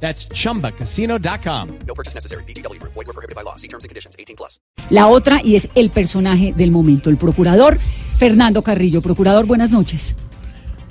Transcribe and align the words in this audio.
That's 0.00 0.28
chumbacasino.com. 0.28 1.68
No 1.86 1.94
purchase 1.94 2.14
necessary. 2.14 2.44
BGW. 2.44 2.80
Void 2.82 2.94
were 2.94 3.12
prohibited 3.12 3.34
by 3.34 3.42
law. 3.42 3.56
See 3.56 3.68
terms 3.68 3.84
and 3.84 3.88
conditions. 3.88 4.14
18 4.18 4.36
plus. 4.36 4.60
La 4.90 5.08
otra, 5.08 5.40
y 5.42 5.56
es 5.56 5.68
el 5.74 5.90
personaje 5.90 6.52
del 6.56 6.70
momento, 6.70 7.10
el 7.10 7.16
procurador 7.16 7.78
Fernando 8.16 8.62
Carrillo. 8.62 9.02
Procurador, 9.02 9.46
buenas 9.46 9.70
noches. 9.70 10.14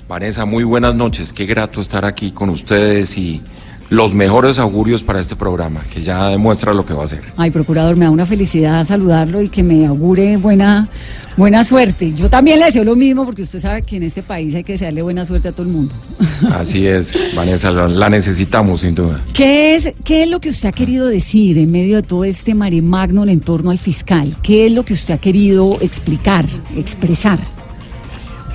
Vanessa, 0.08 0.44
muy 0.44 0.64
buenas 0.64 0.94
noches. 0.94 1.32
Qué 1.32 1.46
grato 1.46 1.80
estar 1.80 2.04
aquí 2.04 2.30
con 2.30 2.50
ustedes 2.50 3.16
y 3.16 3.42
los 3.88 4.14
mejores 4.14 4.58
augurios 4.58 5.02
para 5.02 5.20
este 5.20 5.36
programa, 5.36 5.82
que 5.82 6.02
ya 6.02 6.28
demuestra 6.28 6.74
lo 6.74 6.84
que 6.84 6.94
va 6.94 7.02
a 7.02 7.04
hacer. 7.04 7.20
Ay, 7.36 7.50
procurador, 7.50 7.96
me 7.96 8.04
da 8.04 8.10
una 8.10 8.26
felicidad 8.26 8.84
saludarlo 8.84 9.42
y 9.42 9.48
que 9.48 9.62
me 9.62 9.86
augure 9.86 10.36
buena, 10.36 10.88
buena 11.36 11.64
suerte. 11.64 12.12
Yo 12.14 12.28
también 12.28 12.58
le 12.58 12.66
deseo 12.66 12.84
lo 12.84 12.96
mismo 12.96 13.24
porque 13.24 13.42
usted 13.42 13.58
sabe 13.58 13.82
que 13.82 13.96
en 13.96 14.02
este 14.02 14.22
país 14.22 14.54
hay 14.54 14.64
que 14.64 14.72
desearle 14.72 15.02
buena 15.02 15.24
suerte 15.24 15.48
a 15.48 15.52
todo 15.52 15.62
el 15.62 15.72
mundo. 15.72 15.94
Así 16.52 16.86
es, 16.86 17.16
Vanessa, 17.34 17.70
la, 17.70 18.10
necesitamos 18.10 18.80
sin 18.80 18.94
duda. 18.94 19.22
¿Qué 19.32 19.74
es, 19.74 19.92
¿Qué 20.04 20.24
es 20.24 20.30
lo 20.30 20.40
que 20.40 20.48
usted 20.48 20.68
ha 20.68 20.72
querido 20.72 21.06
decir 21.06 21.58
en 21.58 21.70
medio 21.70 21.96
de 21.96 22.02
todo 22.02 22.24
este 22.24 22.54
marimagno 22.54 23.26
en 23.26 23.40
torno 23.40 23.70
al 23.70 23.78
fiscal? 23.78 24.36
¿Qué 24.42 24.66
es 24.66 24.72
lo 24.72 24.84
que 24.84 24.92
usted 24.92 25.14
ha 25.14 25.18
querido 25.18 25.78
explicar, 25.80 26.46
expresar? 26.76 27.55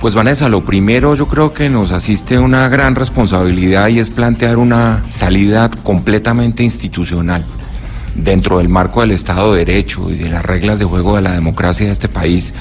Pues 0.02 0.16
Vanessa, 0.16 0.48
lo 0.48 0.64
primero 0.64 1.14
yo 1.14 1.28
creo 1.28 1.52
que 1.52 1.68
nos 1.68 1.92
asiste 1.92 2.36
una 2.36 2.68
gran 2.68 2.96
responsabilidad 2.96 3.86
y 3.86 4.00
es 4.00 4.10
plantear 4.10 4.58
una 4.58 5.04
salida 5.10 5.70
completamente 5.70 6.64
institucional 6.64 7.44
dentro 8.16 8.58
del 8.58 8.68
marco 8.68 9.02
del 9.02 9.12
Estado 9.12 9.52
de 9.52 9.64
Derecho 9.64 10.10
y 10.10 10.16
de 10.16 10.28
las 10.28 10.44
reglas 10.44 10.80
de 10.80 10.86
juego 10.86 11.14
de 11.14 11.22
la 11.22 11.30
democracia 11.30 11.86
de 11.86 11.92
este 11.92 12.08
país 12.08 12.52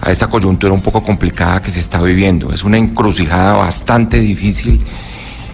a 0.00 0.10
esta 0.10 0.26
coyuntura 0.26 0.72
un 0.72 0.82
poco 0.82 1.04
complicada 1.04 1.62
que 1.62 1.70
se 1.70 1.78
está 1.78 2.02
viviendo. 2.02 2.52
Es 2.52 2.64
una 2.64 2.78
encrucijada 2.78 3.52
bastante 3.52 4.18
difícil 4.18 4.80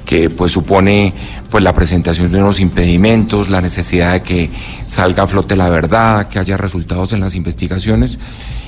que 0.09 0.31
pues 0.31 0.53
supone 0.53 1.12
pues 1.51 1.62
la 1.62 1.75
presentación 1.75 2.33
de 2.33 2.39
unos 2.39 2.61
impedimentos, 2.61 3.51
la 3.51 3.61
necesidad 3.61 4.14
de 4.14 4.23
que 4.23 4.51
salga 4.87 5.25
a 5.25 5.27
flote 5.27 5.55
la 5.55 5.69
verdad, 5.69 6.28
que 6.28 6.39
haya 6.39 6.56
resultados 6.56 7.12
en 7.12 7.20
las 7.20 7.34
investigaciones 7.34 8.19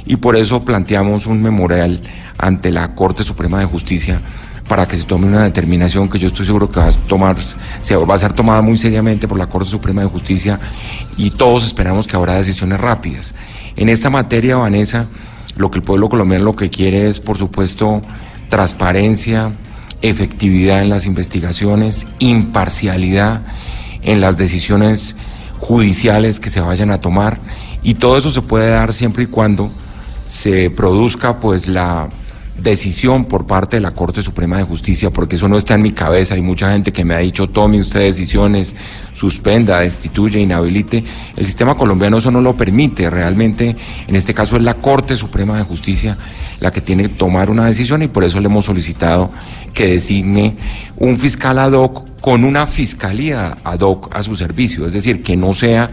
y 0.04 0.16
por 0.16 0.36
eso 0.36 0.66
planteamos 0.66 1.26
un 1.26 1.40
memorial 1.40 2.02
ante 2.36 2.70
la 2.70 2.94
Corte 2.94 3.24
Suprema 3.24 3.58
de 3.58 3.64
Justicia 3.64 4.20
para 4.68 4.86
que 4.86 4.96
se 4.96 5.04
tome 5.04 5.28
una 5.28 5.44
determinación 5.44 6.10
que 6.10 6.18
yo 6.18 6.26
estoy 6.26 6.44
seguro 6.44 6.70
que 6.70 6.78
va 6.78 6.88
a 6.88 6.92
tomar, 6.92 7.36
va 7.38 8.14
a 8.14 8.18
ser 8.18 8.34
tomada 8.34 8.60
muy 8.60 8.76
seriamente 8.76 9.26
por 9.26 9.38
la 9.38 9.46
Corte 9.46 9.70
Suprema 9.70 10.02
de 10.02 10.08
Justicia 10.08 10.60
y 11.16 11.30
todos 11.30 11.64
esperamos 11.64 12.06
que 12.06 12.16
habrá 12.16 12.34
decisiones 12.34 12.78
rápidas. 12.78 13.34
En 13.76 13.88
esta 13.88 14.10
materia, 14.10 14.56
Vanessa, 14.56 15.06
lo 15.56 15.70
que 15.70 15.78
el 15.78 15.84
pueblo 15.84 16.10
colombiano 16.10 16.44
lo 16.44 16.54
que 16.54 16.68
quiere 16.68 17.08
es, 17.08 17.18
por 17.18 17.38
supuesto, 17.38 18.02
transparencia, 18.50 19.52
efectividad 20.02 20.82
en 20.82 20.88
las 20.88 21.06
investigaciones, 21.06 22.06
imparcialidad 22.18 23.42
en 24.02 24.20
las 24.20 24.36
decisiones 24.36 25.16
judiciales 25.58 26.40
que 26.40 26.50
se 26.50 26.60
vayan 26.60 26.90
a 26.90 27.00
tomar. 27.00 27.38
Y 27.82 27.94
todo 27.94 28.16
eso 28.18 28.30
se 28.30 28.42
puede 28.42 28.70
dar 28.70 28.92
siempre 28.92 29.24
y 29.24 29.26
cuando 29.26 29.70
se 30.28 30.70
produzca 30.70 31.40
pues 31.40 31.66
la 31.66 32.08
decisión 32.62 33.24
por 33.24 33.46
parte 33.46 33.76
de 33.76 33.80
la 33.80 33.92
Corte 33.92 34.22
Suprema 34.22 34.58
de 34.58 34.64
Justicia, 34.64 35.10
porque 35.10 35.36
eso 35.36 35.48
no 35.48 35.56
está 35.56 35.74
en 35.74 35.82
mi 35.82 35.92
cabeza. 35.92 36.34
Hay 36.34 36.42
mucha 36.42 36.70
gente 36.70 36.92
que 36.92 37.04
me 37.04 37.14
ha 37.14 37.18
dicho, 37.18 37.48
tome 37.48 37.80
usted 37.80 38.00
decisiones, 38.00 38.76
suspenda, 39.12 39.80
destituye, 39.80 40.40
inhabilite. 40.40 41.04
El 41.36 41.46
sistema 41.46 41.76
colombiano 41.76 42.18
eso 42.18 42.30
no 42.30 42.40
lo 42.40 42.56
permite. 42.56 43.08
Realmente, 43.10 43.76
en 44.06 44.16
este 44.16 44.34
caso 44.34 44.56
es 44.56 44.62
la 44.62 44.74
Corte 44.74 45.16
Suprema 45.16 45.56
de 45.56 45.64
Justicia 45.64 46.16
la 46.60 46.70
que 46.70 46.80
tiene 46.80 47.04
que 47.04 47.08
tomar 47.10 47.50
una 47.50 47.66
decisión 47.66 48.02
y 48.02 48.08
por 48.08 48.22
eso 48.22 48.38
le 48.38 48.46
hemos 48.46 48.66
solicitado 48.66 49.30
que 49.72 49.86
designe 49.88 50.56
un 50.98 51.18
fiscal 51.18 51.58
ad 51.58 51.72
hoc 51.72 52.20
con 52.20 52.44
una 52.44 52.66
fiscalía 52.66 53.56
ad 53.64 53.80
hoc 53.80 54.14
a 54.14 54.22
su 54.22 54.36
servicio, 54.36 54.86
es 54.86 54.92
decir, 54.92 55.22
que 55.22 55.36
no 55.36 55.54
sea 55.54 55.90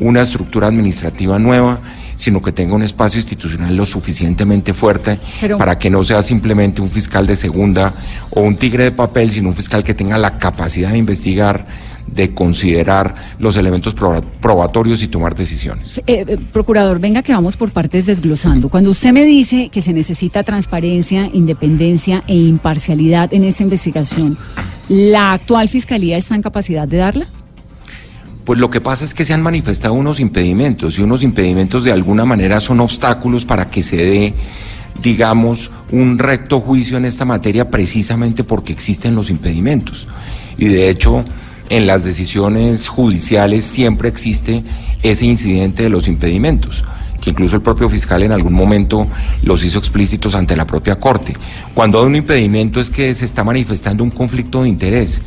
una 0.00 0.20
estructura 0.22 0.66
administrativa 0.68 1.38
nueva, 1.38 1.78
sino 2.14 2.42
que 2.42 2.50
tenga 2.52 2.74
un 2.74 2.82
espacio 2.82 3.18
institucional 3.18 3.76
lo 3.76 3.86
suficientemente 3.86 4.74
fuerte 4.74 5.18
Pero- 5.40 5.56
para 5.56 5.78
que 5.78 5.88
no 5.90 6.02
sea 6.02 6.22
simplemente 6.22 6.82
un 6.82 6.88
fiscal 6.90 7.26
de 7.26 7.36
segunda 7.36 7.94
o 8.30 8.40
un 8.40 8.56
tigre 8.56 8.84
de 8.84 8.90
papel, 8.92 9.30
sino 9.30 9.48
un 9.50 9.54
fiscal 9.54 9.84
que 9.84 9.94
tenga 9.94 10.18
la 10.18 10.38
capacidad 10.38 10.90
de 10.90 10.98
investigar, 10.98 11.66
de 12.08 12.34
considerar 12.34 13.14
los 13.38 13.56
elementos 13.56 13.94
proba- 13.94 14.22
probatorios 14.40 15.02
y 15.02 15.08
tomar 15.08 15.34
decisiones. 15.36 15.98
Eh, 15.98 16.24
eh, 16.26 16.38
procurador, 16.52 16.98
venga 16.98 17.22
que 17.22 17.32
vamos 17.32 17.56
por 17.56 17.70
partes 17.70 18.06
desglosando. 18.06 18.68
Cuando 18.68 18.90
usted 18.90 19.12
me 19.12 19.24
dice 19.24 19.68
que 19.68 19.80
se 19.82 19.92
necesita 19.92 20.42
transparencia, 20.42 21.28
independencia 21.32 22.24
e 22.26 22.34
imparcialidad 22.34 23.32
en 23.34 23.44
esta 23.44 23.62
investigación, 23.62 24.36
¿la 24.88 25.34
actual 25.34 25.68
fiscalía 25.68 26.16
está 26.16 26.34
en 26.34 26.42
capacidad 26.42 26.88
de 26.88 26.96
darla? 26.96 27.26
Pues 28.48 28.58
lo 28.58 28.70
que 28.70 28.80
pasa 28.80 29.04
es 29.04 29.12
que 29.12 29.26
se 29.26 29.34
han 29.34 29.42
manifestado 29.42 29.92
unos 29.92 30.20
impedimentos 30.20 30.98
y 30.98 31.02
unos 31.02 31.22
impedimentos 31.22 31.84
de 31.84 31.92
alguna 31.92 32.24
manera 32.24 32.60
son 32.60 32.80
obstáculos 32.80 33.44
para 33.44 33.68
que 33.68 33.82
se 33.82 33.98
dé, 33.98 34.32
digamos, 35.02 35.70
un 35.92 36.18
recto 36.18 36.58
juicio 36.58 36.96
en 36.96 37.04
esta 37.04 37.26
materia 37.26 37.68
precisamente 37.68 38.44
porque 38.44 38.72
existen 38.72 39.14
los 39.14 39.28
impedimentos. 39.28 40.08
Y 40.56 40.68
de 40.68 40.88
hecho, 40.88 41.26
en 41.68 41.86
las 41.86 42.04
decisiones 42.04 42.88
judiciales 42.88 43.66
siempre 43.66 44.08
existe 44.08 44.64
ese 45.02 45.26
incidente 45.26 45.82
de 45.82 45.90
los 45.90 46.08
impedimentos 46.08 46.84
que 47.20 47.30
incluso 47.30 47.56
el 47.56 47.62
propio 47.62 47.90
fiscal 47.90 48.22
en 48.22 48.32
algún 48.32 48.54
momento 48.54 49.08
los 49.42 49.62
hizo 49.62 49.78
explícitos 49.78 50.34
ante 50.34 50.56
la 50.56 50.66
propia 50.66 50.98
Corte. 50.98 51.34
Cuando 51.74 52.00
hay 52.00 52.06
un 52.06 52.14
impedimento 52.16 52.80
es 52.80 52.88
que 52.88 53.14
se 53.14 53.26
está 53.26 53.44
manifestando 53.44 54.02
un 54.04 54.10
conflicto 54.10 54.62
de 54.62 54.70
interés 54.70 55.20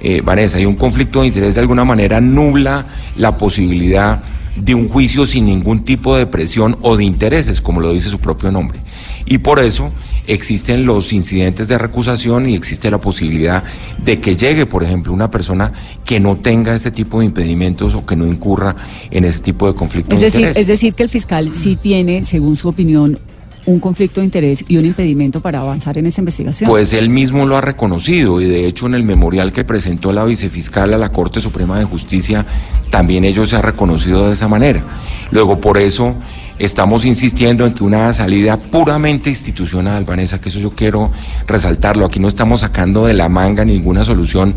eh, 0.00 0.20
Vanessa, 0.22 0.60
y 0.60 0.66
un 0.66 0.76
conflicto 0.76 1.20
de 1.20 1.28
interés 1.28 1.54
de 1.54 1.60
alguna 1.60 1.84
manera 1.84 2.20
nubla 2.20 2.86
la 3.16 3.36
posibilidad 3.36 4.22
de 4.56 4.74
un 4.74 4.88
juicio 4.88 5.26
sin 5.26 5.46
ningún 5.46 5.84
tipo 5.84 6.16
de 6.16 6.26
presión 6.26 6.76
o 6.82 6.96
de 6.96 7.04
intereses, 7.04 7.60
como 7.60 7.80
lo 7.80 7.92
dice 7.92 8.10
su 8.10 8.18
propio 8.18 8.50
nombre. 8.50 8.80
Y 9.26 9.38
por 9.38 9.60
eso 9.60 9.92
existen 10.26 10.84
los 10.84 11.12
incidentes 11.12 11.68
de 11.68 11.78
recusación 11.78 12.48
y 12.48 12.54
existe 12.54 12.90
la 12.90 12.98
posibilidad 13.00 13.64
de 14.04 14.18
que 14.18 14.36
llegue, 14.36 14.66
por 14.66 14.82
ejemplo, 14.82 15.12
una 15.12 15.30
persona 15.30 15.72
que 16.04 16.20
no 16.20 16.36
tenga 16.38 16.74
este 16.74 16.90
tipo 16.90 17.20
de 17.20 17.26
impedimentos 17.26 17.94
o 17.94 18.04
que 18.04 18.16
no 18.16 18.26
incurra 18.26 18.76
en 19.10 19.24
ese 19.24 19.40
tipo 19.40 19.66
de 19.66 19.74
conflicto 19.74 20.14
Es 20.14 20.20
de 20.20 20.26
decir, 20.26 20.40
interés. 20.40 20.58
es 20.58 20.66
decir, 20.66 20.94
que 20.94 21.02
el 21.02 21.08
fiscal 21.08 21.54
sí 21.54 21.76
tiene, 21.76 22.24
según 22.24 22.56
su 22.56 22.68
opinión, 22.68 23.18
un 23.66 23.80
conflicto 23.80 24.20
de 24.20 24.26
interés 24.26 24.64
y 24.68 24.76
un 24.76 24.86
impedimento 24.86 25.40
para 25.40 25.60
avanzar 25.60 25.98
en 25.98 26.06
esa 26.06 26.20
investigación. 26.20 26.68
Pues 26.68 26.92
él 26.92 27.08
mismo 27.08 27.46
lo 27.46 27.56
ha 27.56 27.60
reconocido 27.60 28.40
y 28.40 28.46
de 28.46 28.66
hecho 28.66 28.86
en 28.86 28.94
el 28.94 29.04
memorial 29.04 29.52
que 29.52 29.64
presentó 29.64 30.12
la 30.12 30.24
vicefiscal 30.24 30.94
a 30.94 30.98
la 30.98 31.12
Corte 31.12 31.40
Suprema 31.40 31.78
de 31.78 31.84
Justicia 31.84 32.46
también 32.90 33.24
ello 33.24 33.46
se 33.46 33.56
ha 33.56 33.62
reconocido 33.62 34.26
de 34.26 34.32
esa 34.32 34.48
manera. 34.48 34.82
Luego 35.30 35.60
por 35.60 35.78
eso 35.78 36.14
estamos 36.60 37.06
insistiendo 37.06 37.66
en 37.66 37.72
que 37.72 37.82
una 37.82 38.12
salida 38.12 38.58
puramente 38.58 39.30
institucional, 39.30 40.04
Vanessa, 40.04 40.40
que 40.40 40.50
eso 40.50 40.60
yo 40.60 40.70
quiero 40.70 41.10
resaltarlo, 41.46 42.04
aquí 42.04 42.20
no 42.20 42.28
estamos 42.28 42.60
sacando 42.60 43.06
de 43.06 43.14
la 43.14 43.30
manga 43.30 43.64
ninguna 43.64 44.04
solución 44.04 44.54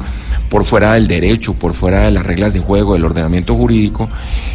por 0.50 0.66
fuera 0.66 0.94
del 0.94 1.08
derecho, 1.08 1.54
por 1.54 1.74
fuera 1.74 2.02
de 2.02 2.12
las 2.12 2.26
reglas 2.26 2.54
de 2.54 2.60
juego, 2.60 2.94
del 2.94 3.06
ordenamiento 3.06 3.56
jurídico, 3.56 4.10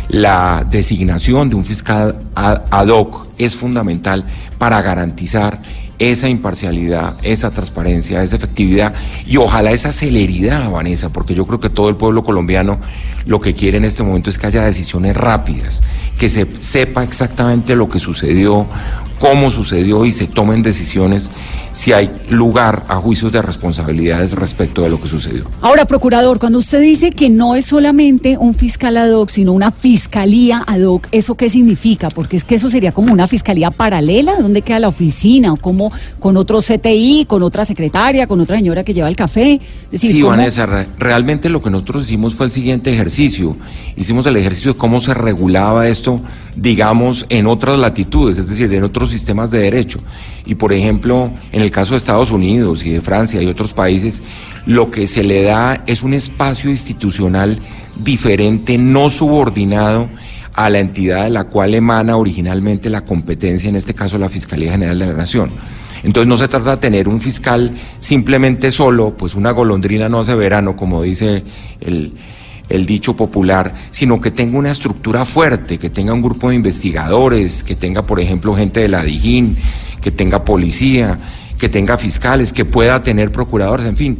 la 0.08 0.66
designación 0.70 1.48
de 1.48 1.56
un 1.56 1.64
fiscal 1.64 2.20
ad 2.34 2.62
ad 2.70 2.88
hoc 2.88 3.26
es 3.38 3.56
fundamental 3.56 4.26
para 4.58 4.82
garantizar 4.82 5.62
esa 5.98 6.28
imparcialidad, 6.28 7.16
esa 7.22 7.50
transparencia, 7.50 8.22
esa 8.22 8.36
efectividad 8.36 8.94
y 9.26 9.36
ojalá 9.36 9.72
esa 9.72 9.92
celeridad, 9.92 10.70
Vanessa, 10.70 11.10
porque 11.10 11.34
yo 11.34 11.46
creo 11.46 11.60
que 11.60 11.70
todo 11.70 11.88
el 11.88 11.96
pueblo 11.96 12.22
colombiano 12.22 12.78
lo 13.26 13.40
que 13.40 13.54
quiere 13.54 13.78
en 13.78 13.84
este 13.84 14.02
momento 14.02 14.30
es 14.30 14.38
que 14.38 14.46
haya 14.46 14.64
decisiones 14.64 15.16
rápidas, 15.16 15.82
que 16.18 16.28
se 16.28 16.46
sepa 16.58 17.02
exactamente 17.02 17.76
lo 17.76 17.88
que 17.88 17.98
sucedió 17.98 18.66
cómo 19.18 19.50
sucedió 19.50 20.04
y 20.04 20.12
se 20.12 20.26
tomen 20.26 20.62
decisiones 20.62 21.30
si 21.72 21.92
hay 21.92 22.10
lugar 22.30 22.84
a 22.88 22.96
juicios 22.96 23.32
de 23.32 23.42
responsabilidades 23.42 24.32
respecto 24.32 24.82
de 24.82 24.90
lo 24.90 25.00
que 25.00 25.08
sucedió. 25.08 25.44
Ahora, 25.60 25.84
procurador, 25.84 26.38
cuando 26.38 26.58
usted 26.58 26.80
dice 26.80 27.10
que 27.10 27.30
no 27.30 27.54
es 27.54 27.66
solamente 27.66 28.36
un 28.38 28.54
fiscal 28.54 28.96
ad 28.96 29.12
hoc, 29.12 29.28
sino 29.28 29.52
una 29.52 29.70
fiscalía 29.70 30.64
ad 30.66 30.82
hoc, 30.82 31.08
¿eso 31.12 31.34
qué 31.34 31.48
significa? 31.48 32.10
Porque 32.10 32.36
es 32.36 32.44
que 32.44 32.54
eso 32.54 32.70
sería 32.70 32.92
como 32.92 33.12
una 33.12 33.28
fiscalía 33.28 33.70
paralela, 33.70 34.36
¿dónde 34.40 34.62
queda 34.62 34.80
la 34.80 34.88
oficina? 34.88 35.52
¿O 35.52 35.56
como 35.56 35.92
con 36.18 36.36
otro 36.36 36.60
CTI, 36.60 37.26
con 37.26 37.42
otra 37.42 37.64
secretaria, 37.64 38.26
con 38.26 38.40
otra 38.40 38.56
señora 38.56 38.84
que 38.84 38.94
lleva 38.94 39.08
el 39.08 39.16
café? 39.16 39.60
sí, 39.92 40.22
Vanessa, 40.22 40.66
realmente 40.98 41.48
lo 41.48 41.62
que 41.62 41.70
nosotros 41.70 42.04
hicimos 42.04 42.34
fue 42.34 42.46
el 42.46 42.52
siguiente 42.52 42.92
ejercicio. 42.92 43.56
Hicimos 43.96 44.26
el 44.26 44.36
ejercicio 44.36 44.72
de 44.72 44.78
cómo 44.78 45.00
se 45.00 45.14
regulaba 45.14 45.88
esto, 45.88 46.20
digamos, 46.60 47.24
en 47.28 47.46
otras 47.46 47.78
latitudes, 47.78 48.38
es 48.38 48.48
decir, 48.48 48.72
en 48.74 48.82
otros 48.82 49.10
sistemas 49.10 49.50
de 49.50 49.60
derecho. 49.60 50.00
Y 50.44 50.56
por 50.56 50.72
ejemplo, 50.72 51.30
en 51.52 51.62
el 51.62 51.70
caso 51.70 51.92
de 51.92 51.98
Estados 51.98 52.30
Unidos 52.30 52.84
y 52.84 52.90
de 52.90 53.00
Francia 53.00 53.40
y 53.40 53.46
otros 53.46 53.72
países, 53.72 54.22
lo 54.66 54.90
que 54.90 55.06
se 55.06 55.22
le 55.22 55.42
da 55.42 55.84
es 55.86 56.02
un 56.02 56.14
espacio 56.14 56.68
institucional 56.70 57.60
diferente, 58.02 58.76
no 58.76 59.08
subordinado 59.08 60.08
a 60.52 60.68
la 60.68 60.80
entidad 60.80 61.24
de 61.24 61.30
la 61.30 61.44
cual 61.44 61.74
emana 61.74 62.16
originalmente 62.16 62.90
la 62.90 63.04
competencia, 63.04 63.68
en 63.68 63.76
este 63.76 63.94
caso 63.94 64.18
la 64.18 64.28
Fiscalía 64.28 64.72
General 64.72 64.98
de 64.98 65.06
la 65.06 65.12
Nación. 65.12 65.50
Entonces 66.02 66.28
no 66.28 66.36
se 66.36 66.48
trata 66.48 66.72
de 66.72 66.76
tener 66.78 67.08
un 67.08 67.20
fiscal 67.20 67.72
simplemente 67.98 68.72
solo, 68.72 69.16
pues 69.16 69.34
una 69.34 69.52
golondrina 69.52 70.08
no 70.08 70.20
hace 70.20 70.34
verano, 70.34 70.76
como 70.76 71.02
dice 71.02 71.44
el, 71.80 72.14
el 72.68 72.86
dicho 72.86 73.14
popular, 73.16 73.74
sino 73.90 74.20
que 74.20 74.30
tenga 74.30 74.58
una 74.58 74.70
estructura 74.70 75.24
fuerte, 75.24 75.78
que 75.78 75.90
tenga 75.90 76.12
un 76.12 76.22
grupo 76.22 76.50
de 76.50 76.56
investigadores, 76.56 77.62
que 77.62 77.74
tenga, 77.74 78.02
por 78.02 78.20
ejemplo, 78.20 78.54
gente 78.54 78.80
de 78.80 78.88
la 78.88 79.02
Dijín, 79.02 79.56
que 80.00 80.10
tenga 80.10 80.44
policía, 80.44 81.18
que 81.58 81.68
tenga 81.68 81.98
fiscales, 81.98 82.52
que 82.52 82.64
pueda 82.64 83.02
tener 83.02 83.32
procuradores, 83.32 83.86
en 83.86 83.96
fin 83.96 84.18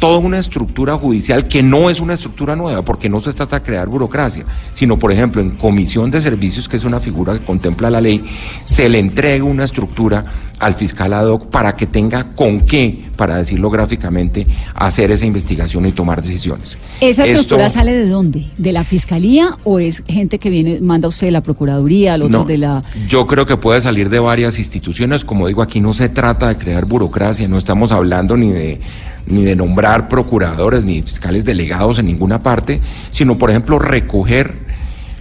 toda 0.00 0.18
una 0.18 0.38
estructura 0.38 0.96
judicial 0.96 1.46
que 1.46 1.62
no 1.62 1.90
es 1.90 2.00
una 2.00 2.14
estructura 2.14 2.56
nueva, 2.56 2.82
porque 2.82 3.08
no 3.08 3.20
se 3.20 3.32
trata 3.32 3.60
de 3.60 3.64
crear 3.64 3.88
burocracia, 3.88 4.44
sino, 4.72 4.98
por 4.98 5.12
ejemplo, 5.12 5.40
en 5.40 5.50
comisión 5.50 6.10
de 6.10 6.20
servicios, 6.20 6.68
que 6.68 6.76
es 6.78 6.84
una 6.84 6.98
figura 6.98 7.34
que 7.34 7.44
contempla 7.44 7.90
la 7.90 8.00
ley, 8.00 8.24
se 8.64 8.88
le 8.88 8.98
entrega 8.98 9.44
una 9.44 9.64
estructura 9.64 10.24
al 10.58 10.74
fiscal 10.74 11.12
ad 11.14 11.26
hoc 11.26 11.50
para 11.50 11.74
que 11.74 11.86
tenga 11.86 12.34
con 12.34 12.60
qué, 12.62 13.10
para 13.16 13.36
decirlo 13.36 13.70
gráficamente, 13.70 14.46
hacer 14.74 15.10
esa 15.10 15.26
investigación 15.26 15.86
y 15.86 15.92
tomar 15.92 16.22
decisiones. 16.22 16.78
¿Esa 17.00 17.24
estructura 17.26 17.68
sale 17.68 17.92
de 17.92 18.08
dónde? 18.08 18.46
¿De 18.58 18.72
la 18.72 18.84
fiscalía 18.84 19.56
o 19.64 19.80
es 19.80 20.02
gente 20.06 20.38
que 20.38 20.50
viene, 20.50 20.80
manda 20.80 21.08
usted 21.08 21.28
de 21.28 21.32
la 21.32 21.42
Procuraduría, 21.42 22.14
al 22.14 22.22
otro 22.22 22.44
de 22.44 22.58
la...? 22.58 22.82
Yo 23.08 23.26
creo 23.26 23.46
que 23.46 23.56
puede 23.56 23.80
salir 23.80 24.10
de 24.10 24.18
varias 24.18 24.58
instituciones, 24.58 25.24
como 25.24 25.46
digo, 25.46 25.62
aquí 25.62 25.80
no 25.80 25.92
se 25.92 26.08
trata 26.08 26.48
de 26.48 26.58
crear 26.58 26.84
burocracia, 26.84 27.48
no 27.48 27.58
estamos 27.58 27.90
hablando 27.92 28.36
ni 28.36 28.50
de 28.50 28.80
ni 29.26 29.44
de 29.44 29.56
nombrar 29.56 30.08
procuradores 30.08 30.84
ni 30.84 31.02
fiscales 31.02 31.44
delegados 31.44 31.98
en 31.98 32.06
ninguna 32.06 32.42
parte, 32.42 32.80
sino, 33.10 33.38
por 33.38 33.50
ejemplo, 33.50 33.78
recoger 33.78 34.70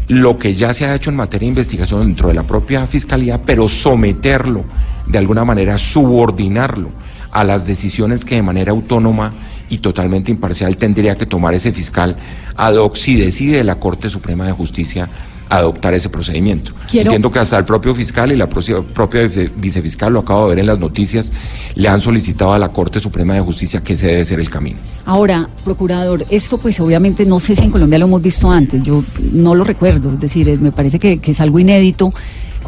lo 0.08 0.40
que 0.40 0.56
ya 0.56 0.74
se 0.74 0.86
ha 0.86 0.96
hecho 0.96 1.12
en 1.12 1.16
materia 1.16 1.46
de 1.46 1.50
investigación 1.50 2.02
dentro 2.02 2.30
de 2.30 2.34
la 2.34 2.44
propia 2.44 2.88
fiscalía, 2.88 3.44
pero 3.44 3.68
someterlo, 3.68 4.66
de 5.06 5.18
alguna 5.20 5.46
manera, 5.46 5.78
subordinarlo 5.78 6.90
a 7.32 7.44
las 7.44 7.68
decisiones 7.68 8.26
que 8.26 8.36
de 8.36 8.42
manera 8.42 8.72
autónoma 8.72 9.34
y 9.70 9.78
totalmente 9.78 10.32
imparcial 10.32 10.78
tendría 10.78 11.16
que 11.16 11.28
tomar 11.28 11.54
ese 11.54 11.72
fiscal 11.72 12.16
ad 12.56 12.76
hoc 12.76 12.96
si 12.96 13.16
decide 13.16 13.64
la 13.64 13.76
Corte 13.76 14.10
Suprema 14.10 14.46
de 14.46 14.52
Justicia 14.52 15.08
adoptar 15.50 15.94
ese 15.94 16.10
procedimiento. 16.10 16.74
Entiendo 16.92 17.32
que 17.32 17.40
hasta 17.40 17.58
el 17.58 17.66
propio 17.66 17.96
fiscal 17.96 18.32
y 18.32 18.36
la 18.36 18.48
propia 18.48 19.30
vicefiscal, 19.58 20.14
lo 20.14 20.20
acabo 20.20 20.44
de 20.44 20.50
ver 20.50 20.60
en 20.60 20.68
las 20.68 20.80
noticias, 20.80 21.32
le 21.76 21.90
han 21.90 22.02
solicitado 22.02 22.54
a 22.54 22.60
la 22.60 22.70
Corte 22.70 23.00
Suprema 23.00 23.34
de 23.34 23.42
Justicia 23.42 23.82
que 23.82 23.94
ese 23.94 24.08
debe 24.08 24.26
ser 24.26 24.40
el 24.40 24.50
camino. 24.50 24.78
Ahora, 25.06 25.50
procurador, 25.64 26.26
esto 26.30 26.58
pues 26.58 26.80
obviamente 26.80 27.26
no 27.26 27.40
sé 27.40 27.56
si 27.56 27.64
en 27.64 27.72
Colombia 27.72 28.00
lo 28.00 28.06
hemos 28.06 28.22
visto 28.22 28.50
antes, 28.50 28.84
yo 28.84 29.04
no 29.34 29.56
lo 29.56 29.64
recuerdo, 29.64 30.14
es 30.14 30.20
decir, 30.20 30.60
me 30.62 30.72
parece 30.72 31.00
que, 31.00 31.20
que 31.20 31.32
es 31.32 31.40
algo 31.40 31.60
inédito 31.60 32.14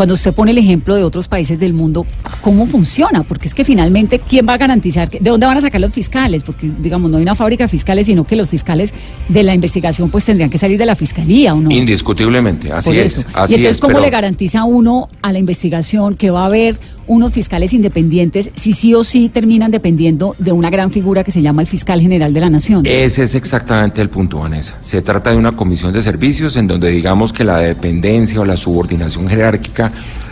cuando 0.01 0.15
usted 0.15 0.33
pone 0.33 0.49
el 0.49 0.57
ejemplo 0.57 0.95
de 0.95 1.03
otros 1.03 1.27
países 1.27 1.59
del 1.59 1.73
mundo, 1.73 2.07
¿cómo 2.41 2.65
funciona? 2.65 3.21
Porque 3.21 3.47
es 3.47 3.53
que 3.53 3.63
finalmente, 3.63 4.17
¿quién 4.17 4.47
va 4.49 4.53
a 4.53 4.57
garantizar? 4.57 5.11
Que, 5.11 5.19
¿De 5.19 5.29
dónde 5.29 5.45
van 5.45 5.59
a 5.59 5.61
sacar 5.61 5.79
los 5.79 5.93
fiscales? 5.93 6.41
Porque, 6.41 6.71
digamos, 6.79 7.11
no 7.11 7.17
hay 7.17 7.21
una 7.21 7.35
fábrica 7.35 7.65
de 7.65 7.67
fiscales, 7.67 8.07
sino 8.07 8.23
que 8.23 8.35
los 8.35 8.49
fiscales 8.49 8.95
de 9.29 9.43
la 9.43 9.53
investigación 9.53 10.09
pues 10.09 10.25
tendrían 10.25 10.49
que 10.49 10.57
salir 10.57 10.79
de 10.79 10.87
la 10.87 10.95
fiscalía, 10.95 11.53
¿o 11.53 11.61
no? 11.61 11.69
Indiscutiblemente, 11.69 12.71
así 12.71 12.97
es. 12.97 13.27
y 13.47 13.53
entonces, 13.53 13.79
¿cómo 13.79 13.99
le 13.99 14.09
garantiza 14.09 14.63
uno 14.63 15.07
a 15.21 15.31
la 15.31 15.37
investigación 15.37 16.15
que 16.15 16.31
va 16.31 16.41
a 16.41 16.45
haber 16.47 16.79
unos 17.11 17.33
fiscales 17.33 17.73
independientes 17.73 18.51
si 18.55 18.71
sí 18.71 18.93
o 18.93 19.03
sí 19.03 19.27
terminan 19.27 19.69
dependiendo 19.69 20.33
de 20.39 20.53
una 20.53 20.69
gran 20.69 20.91
figura 20.91 21.25
que 21.25 21.31
se 21.31 21.41
llama 21.41 21.61
el 21.61 21.67
fiscal 21.67 21.99
general 21.99 22.33
de 22.33 22.39
la 22.39 22.49
nación. 22.49 22.85
Ese 22.85 23.23
es 23.23 23.35
exactamente 23.35 24.01
el 24.01 24.09
punto, 24.09 24.39
Vanessa. 24.39 24.77
Se 24.81 25.01
trata 25.01 25.31
de 25.31 25.35
una 25.35 25.51
comisión 25.51 25.91
de 25.91 26.01
servicios 26.01 26.55
en 26.55 26.67
donde 26.67 26.89
digamos 26.89 27.33
que 27.33 27.43
la 27.43 27.57
dependencia 27.57 28.39
o 28.39 28.45
la 28.45 28.55
subordinación 28.55 29.27
jerárquica 29.27 29.90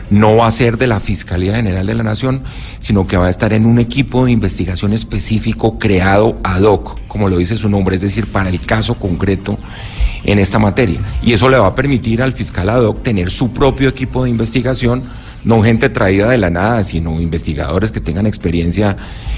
no 0.09 0.35
va 0.35 0.47
a 0.47 0.51
ser 0.51 0.77
de 0.77 0.88
la 0.88 1.00
Fiscalía 1.00 1.56
General 1.56 1.85
de 1.85 1.95
la 1.95 2.03
Nación, 2.03 2.44
sino 2.79 3.06
que 3.07 3.17
va 3.17 3.27
a 3.27 3.29
estar 3.29 3.53
en 3.53 3.65
un 3.65 3.79
equipo 3.79 4.25
de 4.25 4.31
investigación 4.31 4.94
específico 4.94 5.77
creado 5.77 6.39
ad 6.44 6.63
hoc, 6.63 7.00
como 7.07 7.29
lo 7.29 7.38
dice 7.38 7.57
su 7.57 7.69
nombre, 7.69 7.95
es 7.95 8.01
decir, 8.01 8.27
para 8.27 8.50
el 8.50 8.59
caso 8.61 8.95
concreto 8.95 9.57
en 10.23 10.39
esta 10.39 10.59
materia. 10.59 11.00
Y 11.21 11.33
eso 11.33 11.50
le 11.50 11.57
va 11.57 11.67
a 11.67 11.75
permitir 11.75 12.21
al 12.21 12.33
fiscal 12.33 12.69
ad 12.69 12.83
hoc 12.83 13.03
tener 13.03 13.29
su 13.29 13.51
propio 13.53 13.89
equipo 13.89 14.23
de 14.23 14.29
investigación 14.29 15.03
no 15.44 15.63
gente 15.63 15.89
traída 15.89 16.29
de 16.29 16.38
la 16.38 16.50
nada, 16.50 16.83
sino 16.83 17.21
investigadores 17.21 17.91
que 17.91 18.01
tengan 18.01 18.27
experiencia 18.27 18.97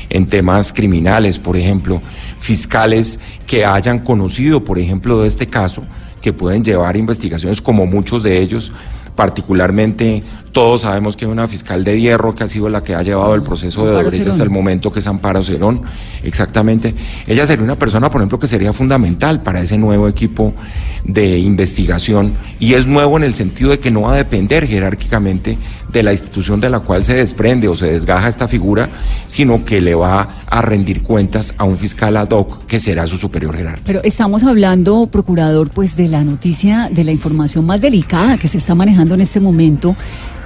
en 0.09 0.27
temas 0.27 0.73
criminales, 0.73 1.37
por 1.37 1.57
ejemplo, 1.57 2.01
fiscales 2.39 3.19
que 3.45 3.65
hayan 3.65 3.99
conocido, 3.99 4.63
por 4.63 4.79
ejemplo, 4.79 5.21
de 5.21 5.27
este 5.27 5.47
caso, 5.47 5.83
que 6.21 6.33
pueden 6.33 6.63
llevar 6.63 6.95
investigaciones 6.95 7.61
como 7.61 7.85
muchos 7.85 8.23
de 8.23 8.39
ellos. 8.39 8.71
Particularmente 9.15 10.23
todos 10.51 10.81
sabemos 10.81 11.15
que 11.15 11.25
hay 11.25 11.31
una 11.31 11.47
fiscal 11.47 11.83
de 11.83 11.99
hierro 11.99 12.35
que 12.35 12.43
ha 12.43 12.47
sido 12.47 12.69
la 12.69 12.83
que 12.83 12.95
ha 12.95 13.03
llevado 13.03 13.35
el 13.35 13.41
proceso 13.41 13.85
de 13.85 13.95
Odebrecht 13.95 14.27
hasta 14.27 14.43
el 14.43 14.49
momento, 14.49 14.91
que 14.91 14.99
es 14.99 15.07
Amparo 15.07 15.43
Cerón, 15.43 15.81
exactamente. 16.23 16.93
Ella 17.27 17.45
sería 17.45 17.63
una 17.63 17.77
persona, 17.77 18.09
por 18.09 18.21
ejemplo, 18.21 18.39
que 18.39 18.47
sería 18.47 18.73
fundamental 18.73 19.41
para 19.43 19.61
ese 19.61 19.77
nuevo 19.77 20.07
equipo 20.07 20.53
de 21.05 21.39
investigación. 21.39 22.33
Y 22.59 22.73
es 22.73 22.85
nuevo 22.85 23.17
en 23.17 23.23
el 23.23 23.33
sentido 23.33 23.71
de 23.71 23.79
que 23.79 23.91
no 23.91 24.01
va 24.01 24.13
a 24.13 24.17
depender 24.17 24.67
jerárquicamente 24.67 25.57
de 25.91 26.03
la 26.03 26.11
institución 26.11 26.59
de 26.59 26.69
la 26.69 26.79
cual 26.79 27.03
se 27.03 27.15
desprende 27.15 27.67
o 27.67 27.75
se 27.75 27.87
desgaja 27.87 28.27
esta 28.27 28.47
figura, 28.47 28.89
sino 29.27 29.63
que 29.63 29.81
le 29.81 29.95
va 29.95 30.21
a 30.21 30.27
rendir 30.59 31.01
cuentas 31.01 31.53
a 31.57 31.63
un 31.63 31.77
fiscal 31.77 32.17
ad 32.17 32.31
hoc 32.31 32.65
que 32.65 32.79
será 32.79 33.07
su 33.07 33.15
superior 33.15 33.55
jerárquico. 33.55 33.85
Pero 33.85 34.01
estamos 34.03 34.43
hablando, 34.43 35.07
procurador, 35.07 35.69
pues 35.69 35.95
de 35.95 36.09
la 36.09 36.25
noticia, 36.25 36.89
de 36.91 37.05
la 37.05 37.11
información 37.11 37.65
más 37.65 37.79
delicada 37.79 38.37
que 38.37 38.49
se 38.49 38.57
está 38.57 38.75
manejando 38.75 39.13
en 39.13 39.21
este 39.21 39.39
momento 39.39 39.95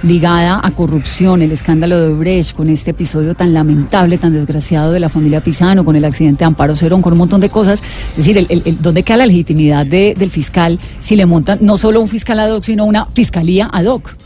ligada 0.02 0.60
a 0.62 0.70
corrupción, 0.70 1.42
el 1.42 1.52
escándalo 1.52 1.98
de 2.00 2.12
Brecht, 2.12 2.54
con 2.54 2.68
este 2.68 2.90
episodio 2.90 3.34
tan 3.34 3.52
lamentable, 3.52 4.18
tan 4.18 4.32
desgraciado 4.32 4.92
de 4.92 5.00
la 5.00 5.08
familia 5.08 5.42
Pisano, 5.42 5.84
con 5.84 5.96
el 5.96 6.04
accidente 6.04 6.40
de 6.40 6.44
Amparo 6.44 6.76
Cerón, 6.76 7.02
con 7.02 7.12
un 7.12 7.18
montón 7.18 7.40
de 7.40 7.48
cosas. 7.48 7.82
Es 8.10 8.16
decir, 8.18 8.46
el, 8.48 8.78
¿dónde 8.80 9.02
queda 9.02 9.18
la 9.18 9.26
legitimidad 9.26 9.86
del 9.86 10.30
fiscal 10.30 10.78
si 11.00 11.16
le 11.16 11.26
montan 11.26 11.58
no 11.62 11.76
solo 11.76 12.00
un 12.00 12.08
fiscal 12.08 12.38
ad 12.38 12.52
hoc, 12.52 12.62
sino 12.62 12.84
una 12.84 13.06
fiscalía 13.06 13.68
ad 13.72 13.86
hoc? 13.86 14.16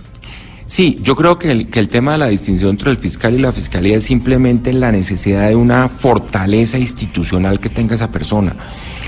Sí, 0.71 1.01
yo 1.03 1.17
creo 1.17 1.37
que 1.37 1.51
el, 1.51 1.69
que 1.69 1.81
el 1.81 1.89
tema 1.89 2.13
de 2.13 2.19
la 2.19 2.29
distinción 2.29 2.71
entre 2.71 2.93
el 2.93 2.97
fiscal 2.97 3.35
y 3.35 3.39
la 3.39 3.51
fiscalía 3.51 3.97
es 3.97 4.05
simplemente 4.05 4.73
la 4.73 4.93
necesidad 4.93 5.49
de 5.49 5.57
una 5.57 5.89
fortaleza 5.89 6.79
institucional 6.79 7.59
que 7.59 7.69
tenga 7.69 7.97
esa 7.97 8.13
persona. 8.13 8.55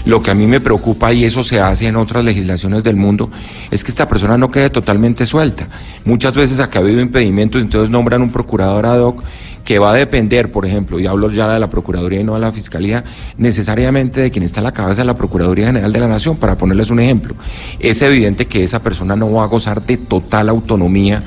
Lo 0.04 0.21
que 0.25 0.33
a 0.33 0.35
mí 0.35 0.49
me 0.49 0.61
preocupa, 0.61 1.12
y 1.12 1.23
eso 1.23 1.45
se 1.45 1.61
hace 1.61 1.87
en 1.87 1.95
otras 1.95 2.25
legislaciones 2.25 2.83
del 2.83 2.97
mundo, 2.97 3.31
es 3.71 3.85
que 3.85 3.92
esta 3.92 4.09
persona 4.09 4.37
no 4.37 4.50
quede 4.50 4.71
totalmente 4.71 5.25
suelta. 5.25 5.69
Muchas 6.04 6.35
veces 6.35 6.59
acá 6.59 6.81
ha 6.81 6.83
habido 6.83 7.00
impedimentos, 7.00 7.62
entonces 7.62 7.90
nombran 7.90 8.23
un 8.23 8.33
procurador 8.33 8.85
ad 8.85 8.99
hoc 8.99 9.23
que 9.64 9.78
va 9.78 9.92
a 9.92 9.95
depender, 9.95 10.50
por 10.50 10.66
ejemplo, 10.66 10.99
y 10.99 11.07
hablo 11.07 11.31
ya 11.31 11.49
de 11.49 11.61
la 11.61 11.71
Procuraduría 11.71 12.23
y 12.23 12.25
no 12.25 12.35
de 12.35 12.40
la 12.40 12.50
Fiscalía, 12.50 13.04
necesariamente 13.37 14.21
de 14.21 14.33
quien 14.33 14.42
está 14.42 14.59
a 14.59 14.64
la 14.64 14.73
cabeza 14.73 15.02
de 15.02 15.07
la 15.07 15.14
Procuraduría 15.14 15.66
General 15.66 15.92
de 15.92 16.00
la 16.00 16.09
Nación, 16.09 16.37
para 16.38 16.59
ponerles 16.59 16.90
un 16.90 16.99
ejemplo. 16.99 17.37
Es 17.78 18.02
evidente 18.02 18.47
que 18.47 18.64
esa 18.64 18.83
persona 18.83 19.14
no 19.14 19.31
va 19.31 19.45
a 19.45 19.47
gozar 19.47 19.81
de 19.81 19.97
total 19.97 20.49
autonomía 20.49 21.23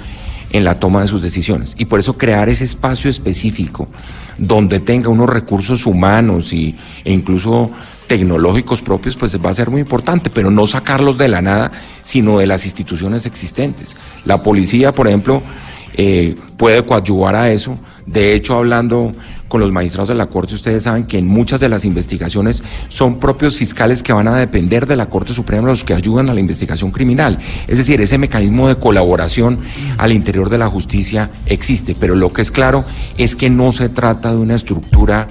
en 0.51 0.63
la 0.63 0.79
toma 0.79 1.01
de 1.01 1.07
sus 1.07 1.21
decisiones. 1.21 1.75
Y 1.77 1.85
por 1.85 1.99
eso 1.99 2.17
crear 2.17 2.49
ese 2.49 2.63
espacio 2.63 3.09
específico 3.09 3.87
donde 4.37 4.79
tenga 4.79 5.09
unos 5.09 5.29
recursos 5.29 5.85
humanos 5.85 6.51
y, 6.51 6.75
e 7.03 7.13
incluso 7.13 7.71
tecnológicos 8.07 8.81
propios, 8.81 9.15
pues 9.15 9.37
va 9.43 9.49
a 9.49 9.53
ser 9.53 9.69
muy 9.69 9.81
importante, 9.81 10.29
pero 10.29 10.51
no 10.51 10.65
sacarlos 10.67 11.17
de 11.17 11.27
la 11.27 11.41
nada, 11.41 11.71
sino 12.01 12.39
de 12.39 12.47
las 12.47 12.65
instituciones 12.65 13.25
existentes. 13.25 13.95
La 14.25 14.43
policía, 14.43 14.93
por 14.93 15.07
ejemplo, 15.07 15.41
eh, 15.97 16.35
puede 16.57 16.83
coadyuvar 16.85 17.35
a 17.35 17.51
eso. 17.51 17.77
De 18.05 18.33
hecho, 18.33 18.55
hablando 18.55 19.13
con 19.47 19.61
los 19.61 19.71
magistrados 19.71 20.09
de 20.09 20.15
la 20.15 20.27
Corte, 20.27 20.53
ustedes 20.53 20.83
saben 20.83 21.05
que 21.05 21.17
en 21.17 21.27
muchas 21.27 21.59
de 21.59 21.69
las 21.69 21.85
investigaciones 21.85 22.63
son 22.87 23.19
propios 23.19 23.57
fiscales 23.57 24.03
que 24.03 24.13
van 24.13 24.27
a 24.27 24.37
depender 24.37 24.85
de 24.85 24.95
la 24.95 25.07
Corte 25.07 25.33
Suprema 25.33 25.67
los 25.67 25.83
que 25.83 25.93
ayudan 25.93 26.29
a 26.29 26.33
la 26.33 26.39
investigación 26.39 26.91
criminal. 26.91 27.39
Es 27.67 27.77
decir, 27.77 28.01
ese 28.01 28.17
mecanismo 28.17 28.67
de 28.67 28.75
colaboración 28.75 29.59
al 29.97 30.11
interior 30.11 30.49
de 30.49 30.57
la 30.57 30.69
justicia 30.69 31.31
existe, 31.45 31.95
pero 31.99 32.15
lo 32.15 32.33
que 32.33 32.41
es 32.41 32.51
claro 32.51 32.85
es 33.17 33.35
que 33.35 33.49
no 33.49 33.71
se 33.71 33.89
trata 33.89 34.31
de 34.31 34.37
una 34.37 34.55
estructura 34.55 35.27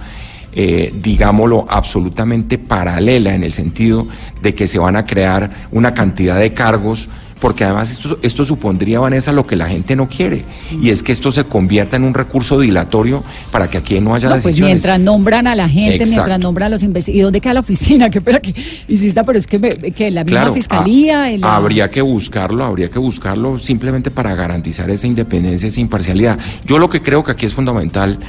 eh, 0.56 0.92
digámoslo, 0.94 1.66
absolutamente 1.68 2.58
paralela 2.58 3.34
en 3.34 3.42
el 3.42 3.52
sentido 3.52 4.06
de 4.40 4.54
que 4.54 4.68
se 4.68 4.78
van 4.78 4.94
a 4.94 5.04
crear 5.04 5.50
una 5.72 5.94
cantidad 5.94 6.38
de 6.38 6.54
cargos 6.54 7.08
porque 7.44 7.62
además 7.62 7.90
esto, 7.90 8.18
esto 8.22 8.42
supondría, 8.42 9.00
Vanessa, 9.00 9.30
lo 9.30 9.46
que 9.46 9.54
la 9.54 9.66
gente 9.68 9.94
no 9.96 10.08
quiere, 10.08 10.46
y 10.80 10.88
es 10.88 11.02
que 11.02 11.12
esto 11.12 11.30
se 11.30 11.44
convierta 11.44 11.94
en 11.96 12.04
un 12.04 12.14
recurso 12.14 12.58
dilatorio 12.58 13.22
para 13.50 13.68
que 13.68 13.76
aquí 13.76 14.00
no 14.00 14.14
haya 14.14 14.30
no, 14.30 14.36
pues 14.36 14.44
decisiones. 14.44 14.76
mientras 14.76 14.98
nombran 14.98 15.46
a 15.46 15.54
la 15.54 15.68
gente, 15.68 16.06
mientras 16.06 16.38
nombran 16.40 16.68
a 16.68 16.70
los 16.70 16.82
investigadores, 16.82 17.20
¿y 17.20 17.22
dónde 17.22 17.40
queda 17.42 17.52
la 17.52 17.60
oficina? 17.60 18.08
Que 18.14 18.16
espera 18.20 18.40
que 18.40 18.54
insista, 18.88 19.24
pero 19.24 19.38
es 19.38 19.46
que, 19.46 19.60
que 19.94 20.10
la 20.10 20.24
misma 20.24 20.38
Claro, 20.40 20.54
fiscalía... 20.54 21.24
a- 21.24 21.30
en 21.32 21.42
la- 21.42 21.54
Habría 21.56 21.90
que 21.90 22.00
buscarlo, 22.00 22.64
habría 22.64 22.88
que 22.88 22.98
buscarlo 22.98 23.58
simplemente 23.58 24.10
para 24.10 24.34
garantizar 24.34 24.88
esa 24.88 25.06
independencia, 25.06 25.68
esa 25.68 25.80
imparcialidad. 25.82 26.38
Yo 26.64 26.78
lo 26.78 26.88
que 26.88 27.02
creo 27.02 27.22
que 27.24 27.32
aquí 27.32 27.44
es 27.44 27.52
fundamental, 27.52 28.20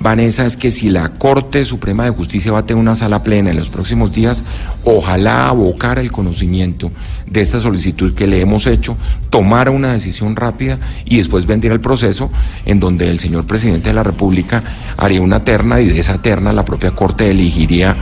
Vanessa, 0.00 0.44
es 0.44 0.56
que 0.56 0.70
si 0.70 0.90
la 0.90 1.10
Corte 1.10 1.64
Suprema 1.64 2.04
de 2.04 2.10
Justicia 2.10 2.52
va 2.52 2.60
a 2.60 2.66
tener 2.66 2.80
una 2.80 2.94
sala 2.94 3.22
plena 3.22 3.50
en 3.50 3.56
los 3.56 3.70
próximos 3.70 4.12
días, 4.12 4.44
ojalá 4.84 5.48
abocar 5.48 5.98
el 5.98 6.12
conocimiento 6.12 6.90
de 7.26 7.40
esta 7.40 7.60
solicitud 7.60 8.14
que 8.14 8.26
le 8.26 8.40
hemos 8.40 8.66
hecho, 8.66 8.96
tomar 9.30 9.70
una 9.70 9.92
decisión 9.92 10.36
rápida 10.36 10.78
y 11.04 11.18
después 11.18 11.46
vendría 11.46 11.72
el 11.72 11.80
proceso 11.80 12.30
en 12.66 12.80
donde 12.80 13.10
el 13.10 13.18
señor 13.18 13.46
presidente 13.46 13.90
de 13.90 13.94
la 13.94 14.02
República 14.02 14.62
haría 14.96 15.22
una 15.22 15.44
terna 15.44 15.80
y 15.80 15.86
de 15.86 15.98
esa 15.98 16.20
terna 16.20 16.52
la 16.52 16.64
propia 16.64 16.90
Corte 16.90 17.30
elegiría 17.30 17.96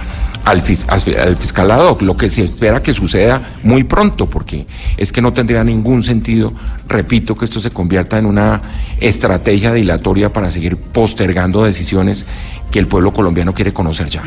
al, 0.44 0.60
fis- 0.60 0.86
al- 0.88 1.18
al 1.20 1.36
fiscal 1.36 1.70
ad 1.70 2.00
lo 2.00 2.16
que 2.16 2.28
se 2.30 2.44
espera 2.44 2.82
que 2.82 2.94
suceda 2.94 3.56
muy 3.62 3.84
pronto, 3.84 4.28
porque 4.28 4.66
es 4.96 5.12
que 5.12 5.22
no 5.22 5.32
tendría 5.32 5.62
ningún 5.64 6.02
sentido, 6.02 6.52
repito, 6.88 7.36
que 7.36 7.44
esto 7.44 7.60
se 7.60 7.70
convierta 7.70 8.18
en 8.18 8.26
una 8.26 8.60
estrategia 9.00 9.72
dilatoria 9.72 10.32
para 10.32 10.50
seguir 10.50 10.76
postergando 10.76 11.64
decisiones 11.64 12.26
que 12.70 12.78
el 12.78 12.86
pueblo 12.86 13.12
colombiano 13.12 13.54
quiere 13.54 13.72
conocer 13.72 14.08
ya. 14.08 14.22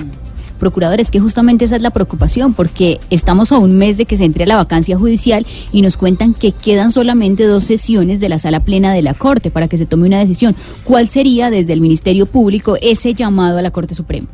Procurador, 0.59 1.01
es 1.01 1.11
que 1.11 1.19
justamente 1.19 1.65
esa 1.65 1.75
es 1.75 1.81
la 1.81 1.89
preocupación, 1.89 2.53
porque 2.53 3.01
estamos 3.09 3.51
a 3.51 3.57
un 3.57 3.77
mes 3.77 3.97
de 3.97 4.05
que 4.05 4.15
se 4.15 4.23
entre 4.23 4.45
la 4.45 4.55
vacancia 4.55 4.97
judicial 4.97 5.45
y 5.73 5.81
nos 5.81 5.97
cuentan 5.97 6.33
que 6.33 6.53
quedan 6.53 6.91
solamente 6.93 7.43
dos 7.43 7.65
sesiones 7.65 8.21
de 8.21 8.29
la 8.29 8.39
sala 8.39 8.61
plena 8.61 8.93
de 8.93 9.01
la 9.01 9.13
Corte 9.15 9.51
para 9.51 9.67
que 9.67 9.77
se 9.77 9.85
tome 9.85 10.07
una 10.07 10.17
decisión. 10.19 10.55
¿Cuál 10.85 11.09
sería 11.09 11.49
desde 11.49 11.73
el 11.73 11.81
Ministerio 11.81 12.25
Público 12.25 12.77
ese 12.81 13.13
llamado 13.13 13.57
a 13.57 13.61
la 13.61 13.71
Corte 13.71 13.95
Suprema? 13.95 14.27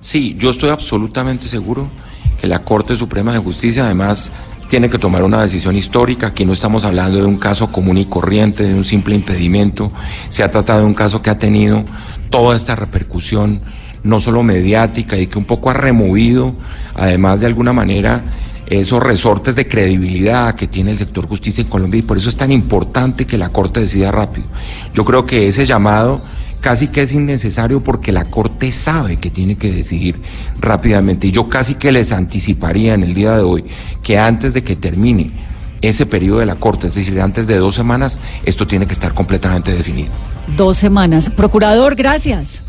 Sí, 0.00 0.36
yo 0.38 0.50
estoy 0.50 0.70
absolutamente 0.70 1.48
seguro 1.48 1.88
que 2.40 2.46
la 2.46 2.60
Corte 2.60 2.94
Suprema 2.94 3.32
de 3.32 3.38
Justicia 3.38 3.84
además 3.84 4.30
tiene 4.68 4.88
que 4.88 4.98
tomar 4.98 5.24
una 5.24 5.42
decisión 5.42 5.76
histórica. 5.76 6.28
Aquí 6.28 6.44
no 6.44 6.52
estamos 6.52 6.84
hablando 6.84 7.18
de 7.18 7.24
un 7.24 7.38
caso 7.38 7.72
común 7.72 7.98
y 7.98 8.04
corriente, 8.04 8.62
de 8.62 8.74
un 8.74 8.84
simple 8.84 9.16
impedimento. 9.16 9.90
Se 10.28 10.44
ha 10.44 10.50
tratado 10.50 10.80
de 10.80 10.86
un 10.86 10.94
caso 10.94 11.20
que 11.20 11.30
ha 11.30 11.38
tenido 11.38 11.84
toda 12.30 12.54
esta 12.54 12.76
repercusión, 12.76 13.60
no 14.04 14.20
solo 14.20 14.42
mediática, 14.44 15.16
y 15.16 15.26
que 15.26 15.38
un 15.38 15.46
poco 15.46 15.70
ha 15.70 15.74
removido, 15.74 16.54
además 16.94 17.40
de 17.40 17.46
alguna 17.46 17.72
manera, 17.72 18.22
esos 18.66 19.02
resortes 19.02 19.56
de 19.56 19.66
credibilidad 19.66 20.54
que 20.54 20.68
tiene 20.68 20.92
el 20.92 20.98
sector 20.98 21.26
justicia 21.26 21.62
en 21.62 21.68
Colombia 21.68 22.00
y 22.00 22.02
por 22.02 22.18
eso 22.18 22.28
es 22.28 22.36
tan 22.36 22.52
importante 22.52 23.26
que 23.26 23.38
la 23.38 23.48
Corte 23.48 23.80
decida 23.80 24.12
rápido. 24.12 24.46
Yo 24.94 25.04
creo 25.04 25.24
que 25.24 25.46
ese 25.46 25.64
llamado 25.64 26.20
casi 26.60 26.88
que 26.88 27.02
es 27.02 27.12
innecesario 27.12 27.82
porque 27.82 28.12
la 28.12 28.26
Corte 28.26 28.72
sabe 28.72 29.16
que 29.16 29.30
tiene 29.30 29.56
que 29.56 29.72
decidir 29.72 30.20
rápidamente 30.60 31.26
y 31.26 31.30
yo 31.30 31.48
casi 31.48 31.74
que 31.74 31.92
les 31.92 32.12
anticiparía 32.12 32.94
en 32.94 33.02
el 33.02 33.14
día 33.14 33.36
de 33.36 33.42
hoy 33.42 33.64
que 34.02 34.18
antes 34.18 34.54
de 34.54 34.62
que 34.62 34.76
termine 34.76 35.32
ese 35.80 36.06
periodo 36.06 36.40
de 36.40 36.46
la 36.46 36.56
Corte, 36.56 36.88
es 36.88 36.94
decir, 36.94 37.20
antes 37.20 37.46
de 37.46 37.56
dos 37.56 37.74
semanas, 37.74 38.20
esto 38.44 38.66
tiene 38.66 38.86
que 38.86 38.92
estar 38.92 39.14
completamente 39.14 39.72
definido. 39.72 40.10
Dos 40.56 40.76
semanas. 40.76 41.30
Procurador, 41.30 41.94
gracias. 41.94 42.62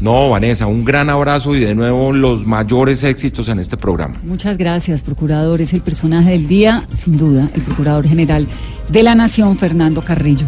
No, 0.00 0.30
Vanessa, 0.30 0.66
un 0.66 0.84
gran 0.84 1.10
abrazo 1.10 1.54
y 1.54 1.60
de 1.60 1.76
nuevo 1.76 2.12
los 2.12 2.44
mayores 2.44 3.04
éxitos 3.04 3.48
en 3.48 3.60
este 3.60 3.76
programa. 3.76 4.20
Muchas 4.24 4.58
gracias, 4.58 5.00
procurador. 5.00 5.60
Es 5.60 5.72
el 5.72 5.80
personaje 5.80 6.30
del 6.30 6.48
día, 6.48 6.88
sin 6.92 7.16
duda, 7.16 7.48
el 7.54 7.62
procurador 7.62 8.08
general 8.08 8.48
de 8.88 9.02
la 9.04 9.14
Nación, 9.14 9.56
Fernando 9.56 10.02
Carrillo. 10.02 10.46